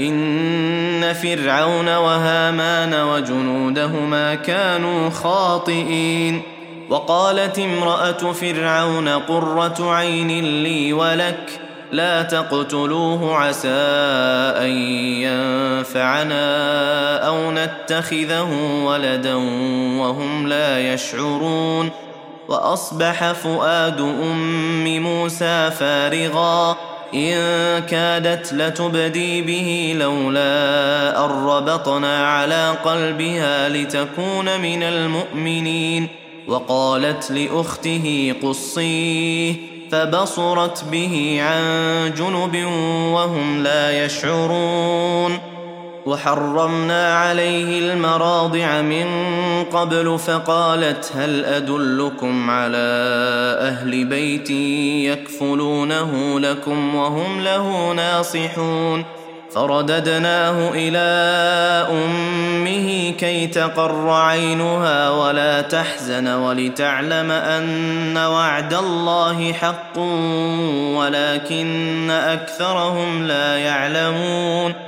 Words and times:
إن 0.00 1.12
فرعون 1.12 1.96
وهامان 1.96 2.94
وجنودهما 2.94 4.34
كانوا 4.34 5.10
خاطئين. 5.10 6.42
وقالت 6.90 7.58
امرأة 7.58 8.32
فرعون 8.32 9.08
قرة 9.08 9.94
عين 9.94 10.62
لي 10.62 10.92
ولك 10.92 11.60
لا 11.92 12.22
تقتلوه 12.22 13.36
عسى 13.36 13.68
أن 14.56 14.70
ينفعنا 15.22 16.46
أو 17.26 17.50
نتخذه 17.50 18.48
ولدا 18.84 19.34
وهم 19.98 20.48
لا 20.48 20.92
يشعرون. 20.94 21.90
وأصبح 22.48 23.32
فؤاد 23.32 24.00
أم 24.00 25.02
موسى 25.02 25.70
فارغا. 25.70 26.76
إن 27.14 27.32
كادت 27.78 28.52
لتبدي 28.52 29.42
به 29.42 29.96
لولا 29.98 31.24
أن 31.24 31.30
ربطنا 31.30 32.28
على 32.28 32.74
قلبها 32.84 33.68
لتكون 33.68 34.60
من 34.60 34.82
المؤمنين 34.82 36.08
وقالت 36.48 37.30
لأخته 37.30 38.34
قصيه 38.42 39.54
فبصرت 39.90 40.84
به 40.84 41.38
عن 41.42 41.64
جنب 42.16 42.64
وهم 43.14 43.62
لا 43.62 44.04
يشعرون 44.04 45.57
وحرمنا 46.08 47.14
عليه 47.14 47.92
المراضع 47.92 48.80
من 48.80 49.06
قبل 49.72 50.18
فقالت 50.18 51.12
هل 51.16 51.44
أدلكم 51.44 52.50
على 52.50 52.88
أهل 53.60 54.04
بيت 54.04 54.50
يكفلونه 55.10 56.40
لكم 56.40 56.94
وهم 56.94 57.40
له 57.40 57.92
ناصحون؟ 57.92 59.04
فرددناه 59.54 60.70
إلى 60.74 60.98
أمه 61.90 63.10
كي 63.10 63.46
تقر 63.46 64.10
عينها 64.10 65.10
ولا 65.10 65.60
تحزن 65.60 66.28
ولتعلم 66.28 67.30
أن 67.30 68.16
وعد 68.16 68.74
الله 68.74 69.52
حق 69.52 69.98
ولكن 70.98 72.10
أكثرهم 72.10 73.26
لا 73.26 73.56
يعلمون. 73.56 74.87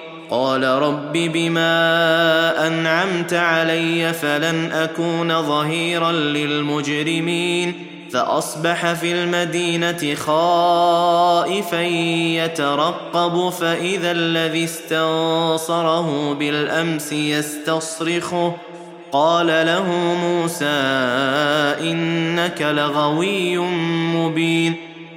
قال 0.31 0.63
رب 0.63 1.13
بما 1.13 2.67
أنعمت 2.67 3.33
علي 3.33 4.13
فلن 4.13 4.71
أكون 4.71 5.41
ظهيرا 5.41 6.11
للمجرمين 6.11 7.73
فأصبح 8.11 8.93
في 8.93 9.11
المدينة 9.11 10.15
خائفا 10.15 11.81
يترقب 11.81 13.49
فإذا 13.49 14.11
الذي 14.11 14.63
استنصره 14.63 16.33
بالأمس 16.33 17.13
يستصرخه 17.13 18.53
قال 19.11 19.47
له 19.47 19.87
موسى 20.23 20.65
إنك 21.81 22.61
لغوي 22.61 23.57
مبين 24.15 24.90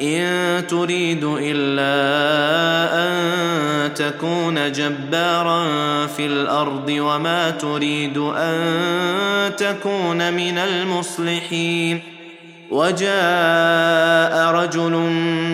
إن 0.00 0.66
تريد 0.66 1.24
إلا 1.24 1.94
أن 3.04 3.94
تكون 3.94 4.72
جبارا 4.72 5.66
في 6.06 6.26
الأرض 6.26 6.88
وما 6.88 7.50
تريد 7.50 8.18
أن 8.18 9.56
تكون 9.56 10.32
من 10.32 10.58
المصلحين. 10.58 12.00
وجاء 12.70 14.54
رجل 14.54 14.92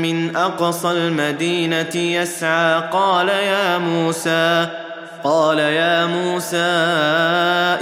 من 0.02 0.36
أقصى 0.36 0.90
المدينة 0.90 1.96
يسعى 1.96 2.82
قال 2.92 3.28
يا 3.28 3.78
موسى 3.78 4.66
قال 5.24 5.58
يا 5.58 6.06
موسى 6.06 6.56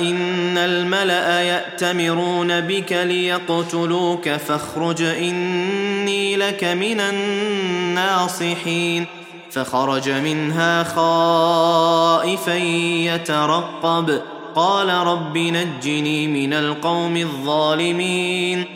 إن 0.01 0.59
الملأ 0.59 1.43
يأتمرون 1.43 2.61
بك 2.61 2.93
ليقتلوك 2.93 4.29
فاخرج 4.29 5.03
إني 5.03 6.37
لك 6.37 6.65
من 6.65 7.01
الناصحين 7.01 9.07
فخرج 9.51 10.11
منها 10.11 10.83
خائفا 10.83 12.55
يترقب 13.15 14.21
قال 14.55 14.89
رب 14.89 15.39
نجني 15.39 16.27
من 16.27 16.53
القوم 16.53 17.17
الظالمين 17.17 18.76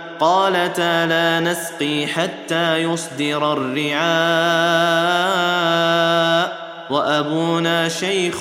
قالتا 0.21 1.05
لا 1.05 1.39
نسقي 1.39 2.07
حتى 2.07 2.77
يصدر 2.77 3.53
الرعاء 3.53 4.01
وأبونا 6.89 7.89
شيخ 7.89 8.39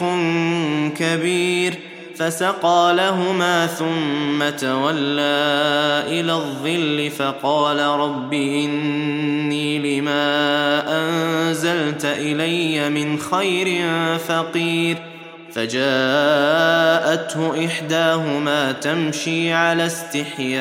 كبير 0.97 1.79
فسقى 2.17 2.93
لهما 2.97 3.67
ثم 3.67 4.49
تولى 4.59 6.05
إلى 6.07 6.33
الظل 6.33 7.11
فقال 7.11 7.79
رب 7.81 8.33
إني 8.33 10.01
لما 10.01 10.85
أنزلت 10.89 12.05
إلي 12.05 12.91
من 12.91 13.19
خير 13.19 13.89
فقير 14.19 15.10
فجاءته 15.55 17.41
إحداهما 17.67 18.73
تمشي 18.73 19.53
على 19.53 19.87
استحياء 19.87 20.61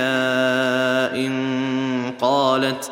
قالت 2.21 2.91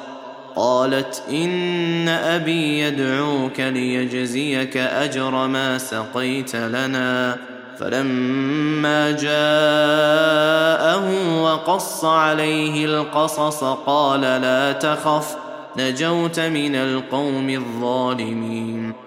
قالت 0.55 1.23
إن 1.29 2.07
أبي 2.07 2.79
يدعوك 2.79 3.59
ليجزيك 3.59 4.77
أجر 4.77 5.47
ما 5.47 5.77
سقيت 5.77 6.55
لنا. 6.55 7.37
فلما 7.79 9.11
جاءه 9.11 11.05
وقص 11.41 12.05
عليه 12.05 12.85
القصص 12.85 13.63
قال 13.63 14.21
لا 14.21 14.71
تخف 14.71 15.35
نجوت 15.77 16.39
من 16.39 16.75
القوم 16.75 17.49
الظالمين. 17.49 19.06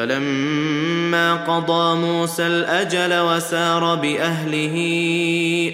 فلما 0.00 1.34
قضى 1.34 1.96
موسى 1.96 2.46
الأجل 2.46 3.20
وسار 3.20 3.94
بأهله 3.94 4.76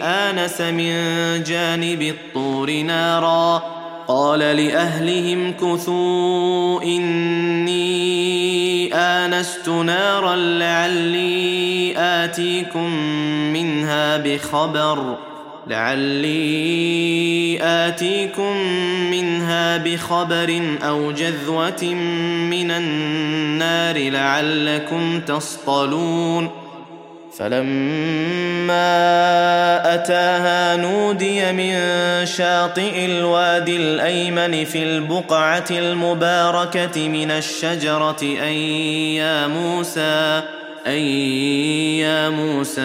آنس 0.02 0.60
من 0.60 0.92
جانب 1.42 2.02
الطور 2.02 2.70
نارا. 2.70 3.62
قال 4.08 4.38
لأهلهم 4.38 5.52
كثوا 5.52 6.82
إني 6.82 7.74
آنست 8.94 9.68
نارا 9.68 10.36
لعلي 10.36 11.94
آتيكم 11.96 12.90
منها 13.52 14.16
بخبر. 14.16 15.16
لعلي 15.66 17.58
آتيكم 17.62 18.56
منها 19.10 19.76
بخبر 19.76 20.62
أو 20.82 21.12
جذوة 21.12 21.84
من 22.50 22.70
النار 22.70 24.10
لعلكم 24.10 25.20
تصطلون. 25.20 26.66
فلما 27.38 28.74
أتاها 29.94 30.76
نودي 30.76 31.52
من 31.52 31.76
شاطئ 32.26 33.04
الوادي 33.04 33.76
الأيمن 33.76 34.64
في 34.64 34.82
البقعة 34.82 35.64
المباركة 35.70 37.08
من 37.08 37.30
الشجرة 37.30 38.22
ان 38.22 38.52
يا 39.16 39.46
موسى 39.46 40.42
أن 40.86 40.98
يا 41.98 42.28
موسى 42.28 42.80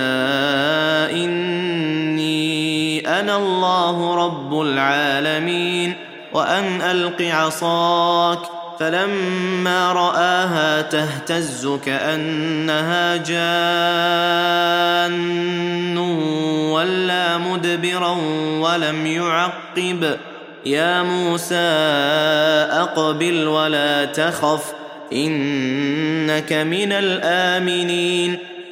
أنا 3.07 3.37
الله 3.37 4.15
رب 4.25 4.61
العالمين 4.61 5.93
وأن 6.33 6.81
ألق 6.81 7.21
عصاك 7.21 8.39
فلما 8.79 9.93
رآها 9.93 10.81
تهتز 10.81 11.67
كأنها 11.85 13.17
جان 13.17 15.11
ولا 16.71 17.37
مدبرا 17.37 18.17
ولم 18.59 19.05
يعقب 19.05 20.17
يا 20.65 21.03
موسى 21.03 21.55
أقبل 22.71 23.47
ولا 23.47 24.05
تخف 24.05 24.73
إنك 25.13 26.53
من 26.53 26.91
الآمنين 26.91 28.37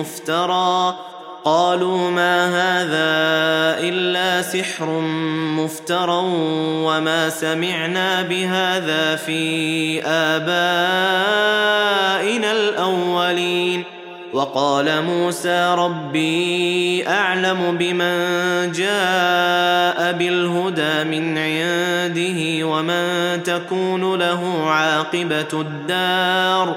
مفترى. 0.00 0.94
قالوا 1.44 2.10
ما 2.10 2.46
هذا 2.46 3.80
إلا 3.88 4.42
سحر 4.42 4.86
مفترى 5.56 6.22
وما 6.84 7.28
سمعنا 7.30 8.22
بهذا 8.22 9.16
في 9.16 10.02
آبائنا 10.04 10.52
الأولين. 12.52 13.84
وقال 14.32 15.02
موسى 15.02 15.74
ربي 15.78 17.08
أعلم 17.08 17.76
بمن 17.78 18.16
جاء 18.72 20.12
بالهدى 20.12 21.04
من 21.04 21.38
عنده 21.38 22.66
ومن 22.66 23.42
تكون 23.42 24.18
له 24.18 24.70
عاقبة 24.70 25.52
الدار. 25.52 26.76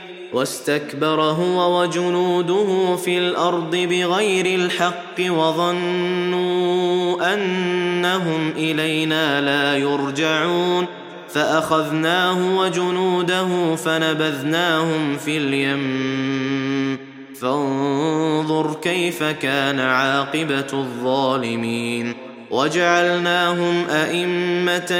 واستكبر 0.33 1.21
هو 1.21 1.81
وجنوده 1.81 2.95
في 2.95 3.17
الأرض 3.17 3.75
بغير 3.75 4.59
الحق 4.59 5.19
وظنوا 5.19 7.33
أنهم 7.33 8.51
إلينا 8.57 9.41
لا 9.41 9.77
يرجعون 9.77 10.85
فأخذناه 11.29 12.57
وجنوده 12.57 13.75
فنبذناهم 13.75 15.17
في 15.17 15.37
اليم. 15.37 16.97
فانظر 17.41 18.73
كيف 18.73 19.23
كان 19.23 19.79
عاقبة 19.79 20.67
الظالمين. 20.73 22.13
وجعلناهم 22.51 23.85
أئمة 23.89 24.91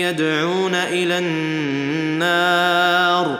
يدعون 0.00 0.74
إلى 0.74 1.18
النار. 1.18 3.39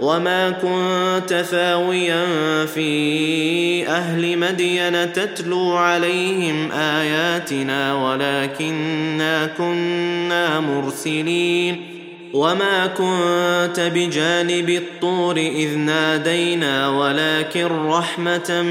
وما 0.00 0.50
كنت 0.50 1.34
ثاويا 1.34 2.26
في 2.66 3.88
أهل 3.88 4.38
مدين 4.38 5.12
تتلو 5.12 5.76
عليهم 5.76 6.72
اياتنا 6.72 7.94
ولكنا 7.94 9.46
كنا 9.46 10.60
مرسلين 10.60 11.96
وما 12.32 12.86
كنت 12.86 13.80
بجانب 13.94 14.70
الطور 14.70 15.36
اذ 15.36 15.76
نادينا 15.78 16.88
ولكن 16.88 17.66
رحمه 17.66 18.62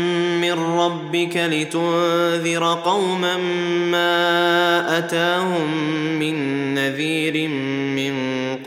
من 0.41 0.51
ربك 0.51 1.37
لتنذر 1.37 2.81
قوما 2.85 3.37
ما 3.91 4.97
اتاهم 4.97 5.77
من 6.19 6.35
نذير 6.73 7.47
من 7.47 7.64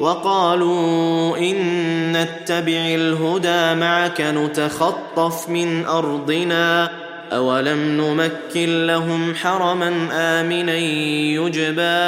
وقالوا 0.00 1.38
إن 1.38 1.56
نتبع 2.12 2.86
الهدى 2.94 3.80
معك 3.80 4.20
نتخطف 4.20 5.48
من 5.48 5.86
أرضنا 5.86 6.90
أولم 7.32 7.78
نمكن 8.00 8.86
لهم 8.86 9.34
حرما 9.34 10.08
آمنا 10.12 10.76
يجبى 10.76 12.06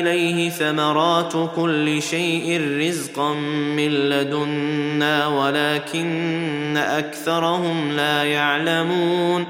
إليه 0.00 0.50
ثمرات 0.50 1.32
كل 1.56 2.02
شيء 2.02 2.76
رزقا 2.80 3.34
من 3.76 3.88
لدنا 3.88 5.26
ولكن 5.26 6.76
أكثرهم 6.76 7.92
لا 7.92 8.24
يعلمون 8.24 9.44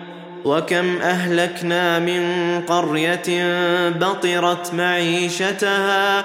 وكم 0.44 0.96
أهلكنا 0.96 1.98
من 1.98 2.22
قرية 2.66 3.50
بطرت 3.90 4.74
معيشتها 4.74 6.24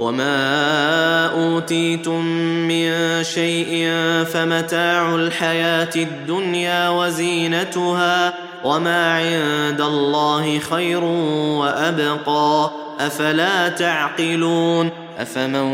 وما 0.00 1.26
اوتيتم 1.26 2.24
من 2.68 2.92
شيء 3.24 3.92
فمتاع 4.32 5.14
الحياة 5.14 5.90
الدنيا 5.96 6.88
وزينتها 6.88 8.32
وما 8.64 9.14
عند 9.14 9.80
الله 9.80 10.58
خير 10.58 11.04
وابقى 11.04 12.70
افلا 13.00 13.68
تعقلون 13.68 14.90
افمن 15.18 15.72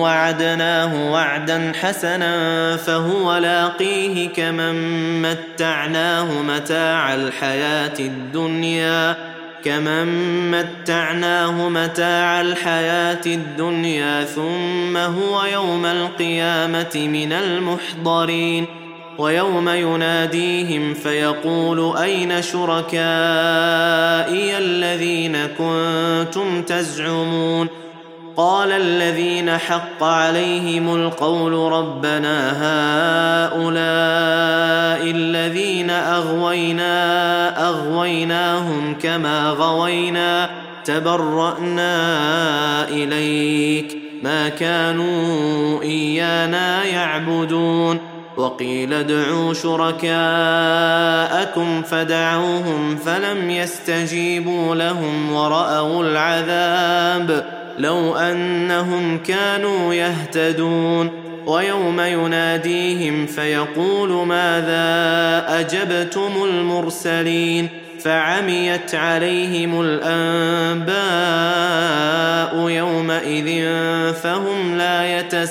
وعدناه 0.00 1.12
وعدا 1.12 1.72
حسنا 1.80 2.76
فهو 2.76 3.36
لاقيه 3.36 4.28
كمن 4.28 4.74
متعناه 5.22 6.42
متاع 6.42 7.14
الحياة 7.14 7.98
الدنيا 7.98 9.16
كمن 9.64 10.06
متعناه 10.50 11.68
متاع 11.68 12.40
الحياة 12.40 13.26
الدنيا 13.26 14.24
ثم 14.24 14.96
هو 14.96 15.44
يوم 15.44 15.86
القيامه 15.86 17.08
من 17.12 17.32
المحضرين 17.32 18.66
ويوم 19.18 19.68
يناديهم 19.68 20.94
فيقول 20.94 21.96
اين 21.96 22.42
شركائي 22.42 22.98
الذين 24.58 25.46
كنتم 25.46 26.62
تزعمون 26.62 27.68
قال 28.38 28.72
الذين 28.72 29.58
حق 29.58 30.02
عليهم 30.04 30.94
القول 30.94 31.72
ربنا 31.72 32.50
هؤلاء 33.46 33.90
الذين 35.10 35.90
أغوينا 35.90 36.88
أغويناهم 37.68 38.94
كما 39.02 39.50
غوينا 39.50 40.50
تبرأنا 40.84 41.98
إليك 42.88 43.96
ما 44.22 44.48
كانوا 44.48 45.82
إيانا 45.82 46.84
يعبدون 46.84 47.98
وقيل 48.36 48.92
ادعوا 48.92 49.54
شركاءكم 49.54 50.12
فدعوهم 51.82 52.96
فلم 52.96 53.50
يستجيبوا 53.50 54.74
لهم 54.74 55.32
ورأوا 55.32 56.04
العذاب 56.04 57.57
لو 57.78 58.16
أنهم 58.16 59.18
كانوا 59.18 59.94
يهتدون 59.94 61.10
ويوم 61.46 62.00
يناديهم 62.00 63.26
فيقول 63.26 64.26
ماذا 64.26 65.44
أجبتم 65.60 66.44
المرسلين 66.44 67.68
فعميت 68.00 68.94
عليهم 68.94 69.80
الأنباء 69.80 70.98
يومئذ 72.68 73.66
فهم 74.12 74.78
لا 74.78 75.18
يتساءلون 75.18 75.48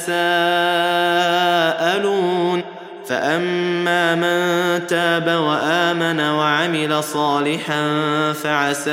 فاما 3.08 4.16
من 4.16 4.88
تاب 4.88 5.28
وامن 5.28 6.20
وعمل 6.20 7.04
صالحا 7.04 7.84
فعسى 8.34 8.92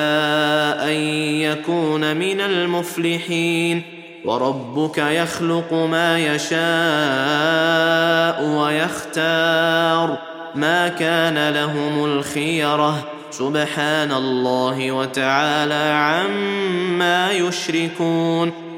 ان 0.89 0.95
يكون 1.41 2.17
من 2.17 2.41
المفلحين 2.41 3.83
وربك 4.25 4.99
يخلق 4.99 5.73
ما 5.73 6.19
يشاء 6.19 6.55
ويختار 8.45 10.19
ما 10.55 10.89
كان 10.89 11.49
لهم 11.49 12.05
الخيره 12.05 13.05
سبحان 13.31 14.13
الله 14.13 14.93
وتعالى 14.93 15.93
عما 15.95 17.33
يشركون 17.33 18.64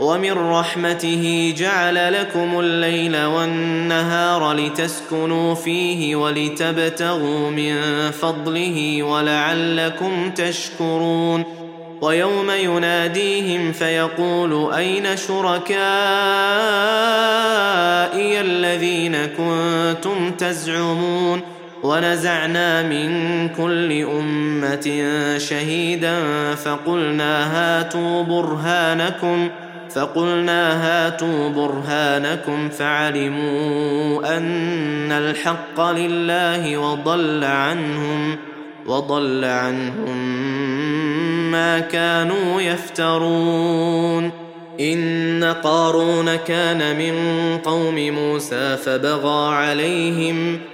ومن 0.00 0.32
رحمته 0.32 1.54
جعل 1.56 2.12
لكم 2.12 2.60
الليل 2.60 3.24
والنهار 3.24 4.52
لتسكنوا 4.52 5.54
فيه 5.54 6.16
ولتبتغوا 6.16 7.50
من 7.50 7.76
فضله 8.10 9.02
ولعلكم 9.02 10.30
تشكرون. 10.30 11.44
ويوم 12.00 12.50
يناديهم 12.50 13.72
فيقول 13.72 14.74
أين 14.74 15.16
شركائي 15.16 15.80
الذين 18.40 19.16
كنتم 19.26 20.30
تزعمون؟ 20.30 21.40
ونزعنا 21.82 22.82
من 22.82 23.48
كل 23.48 24.02
أمة 24.02 25.08
شهيدا 25.38 26.14
فقلنا 26.54 27.52
هاتوا 27.54 28.22
برهانكم. 28.22 29.48
فقلنا 29.94 30.84
هاتوا 30.84 31.48
برهانكم 31.48 32.68
فعلموا 32.68 34.36
أن 34.36 35.12
الحق 35.12 35.80
لله 35.80 36.78
وضل 36.78 37.44
عنهم 37.44 38.36
وضل 38.86 39.44
عنهم 39.44 40.16
ما 41.50 41.80
كانوا 41.80 42.60
يفترون. 42.60 44.50
إن 44.80 45.54
قارون 45.62 46.36
كان 46.36 46.98
من 46.98 47.14
قوم 47.58 47.94
موسى 47.94 48.76
فبغى 48.76 49.54
عليهم 49.54 50.60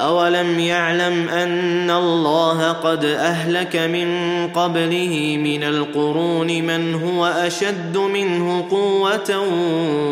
اولم 0.00 0.58
يعلم 0.58 1.28
ان 1.28 1.90
الله 1.90 2.72
قد 2.72 3.04
اهلك 3.04 3.76
من 3.76 4.08
قبله 4.54 5.36
من 5.44 5.64
القرون 5.64 6.46
من 6.46 6.94
هو 6.94 7.26
اشد 7.26 7.96
منه 7.96 8.66
قوه 8.70 9.38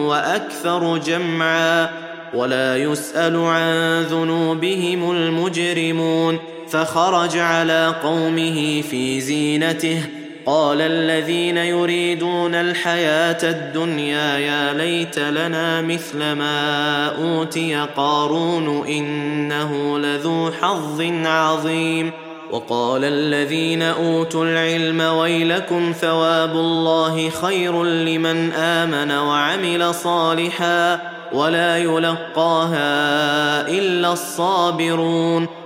وأكثر 0.07 0.99
جمعا 0.99 1.88
ولا 2.35 2.77
يسال 2.77 3.37
عن 3.37 4.03
ذنوبهم 4.03 5.11
المجرمون 5.11 6.38
فخرج 6.68 7.38
على 7.38 7.94
قومه 8.03 8.83
في 8.83 9.20
زينته 9.20 10.03
قال 10.47 10.81
الذين 10.81 11.57
يريدون 11.57 12.55
الحياة 12.55 13.39
الدنيا 13.43 14.39
يا 14.39 14.73
ليت 14.73 15.19
لنا 15.19 15.83
مثل 15.83 16.19
ما 16.19 17.07
أوتي 17.07 17.87
قارون 17.97 18.87
إنه 18.87 19.99
لذو 19.99 20.51
حظ 20.61 21.03
عظيم. 21.25 22.13
وقال 22.51 23.05
الذين 23.05 23.83
أوتوا 23.83 24.45
العلم 24.45 25.01
ويلكم 25.01 25.93
ثواب 26.01 26.53
الله 26.53 27.31
خير 27.31 27.85
لمن 27.85 28.53
آمن 28.53 29.11
وعمل 29.11 29.95
صالحا 29.95 31.01
ولا 31.33 31.79
يلقاها 31.79 32.89
إلا 33.69 34.13
الصابرون. 34.13 35.65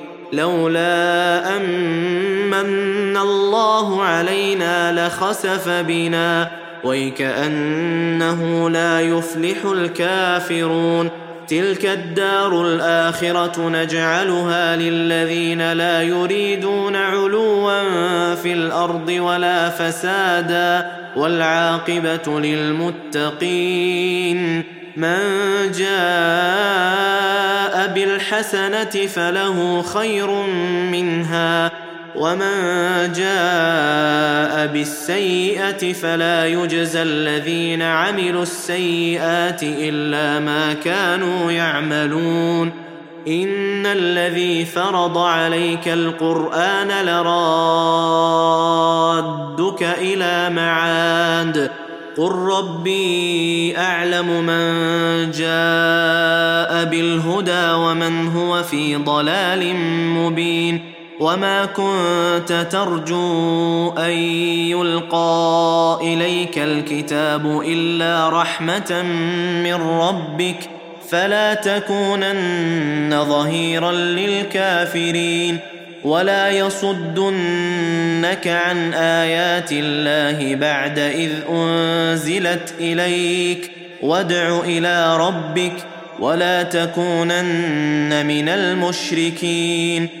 لولا 0.33 1.57
امن 1.57 3.17
الله 3.17 4.03
علينا 4.03 5.07
لخسف 5.07 5.69
بنا 5.69 6.51
ويكأنه 6.83 8.69
لا 8.69 9.01
يفلح 9.01 9.65
الكافرون. 9.65 11.09
تلك 11.51 11.85
الدار 11.85 12.61
الآخرة 12.61 13.69
نجعلها 13.69 14.75
للذين 14.75 15.73
لا 15.73 16.01
يريدون 16.01 16.95
علوا 16.95 18.35
في 18.35 18.53
الأرض 18.53 19.09
ولا 19.09 19.69
فسادا 19.69 20.91
والعاقبة 21.15 22.39
للمتقين 22.39 23.83
من 24.97 25.17
جاء 25.77 25.91
بالحسنة 27.95 29.07
فله 29.07 29.81
خير 29.81 30.31
منها 30.91 31.71
ومن 32.21 33.13
جاء 33.13 34.67
بالسيئه 34.67 35.93
فلا 35.93 36.47
يجزى 36.47 37.01
الذين 37.01 37.81
عملوا 37.81 38.43
السيئات 38.43 39.63
الا 39.63 40.39
ما 40.39 40.73
كانوا 40.73 41.51
يعملون 41.51 42.71
ان 43.27 43.85
الذي 43.85 44.65
فرض 44.65 45.17
عليك 45.17 45.87
القران 45.87 47.05
لرادك 47.05 47.33
إلى 49.83 50.49
معاد 50.49 51.71
قل 52.17 52.31
ربي 52.31 53.77
اعلم 53.77 54.27
من 54.45 55.31
جاء 55.31 56.85
بالهدى 56.85 57.71
ومن 57.71 58.27
هو 58.27 58.63
في 58.63 58.95
ضلال 58.95 59.75
مبين 60.15 60.90
وما 61.21 61.65
كنت 61.65 62.67
ترجو 62.71 63.89
ان 63.97 64.11
يلقى 64.71 65.99
اليك 66.01 66.57
الكتاب 66.57 67.61
الا 67.65 68.29
رحمه 68.29 69.01
من 69.63 69.73
ربك 69.73 70.55
فلا 71.09 71.53
تكونن 71.53 73.25
ظهيرا 73.25 73.91
للكافرين 73.91 75.57
ولا 76.03 76.49
يصدنك 76.49 78.47
عن 78.47 78.93
ايات 78.93 79.69
الله 79.71 80.55
بعد 80.55 80.99
اذ 80.99 81.31
انزلت 81.49 82.73
اليك 82.79 83.71
وادع 84.01 84.59
إلى 84.59 85.17
ربك 85.17 85.73
ولا 86.19 86.63
تكونن 86.63 88.25
من 88.25 88.49
المشركين 88.49 90.20